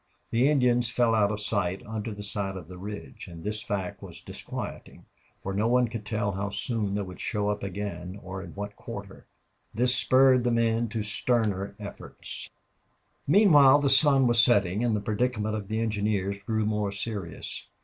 [0.31, 4.01] The Indians fell out of sight under the side of the ridge, and this fact
[4.01, 5.05] was disquieting,
[5.43, 8.75] for no one could tell how soon they would show up again or in what
[8.75, 9.27] quarter.
[9.75, 12.49] This spurred the men to sterner efforts.
[13.27, 17.67] Meanwhile the sun was setting and the predicament of the engineers grew more serious.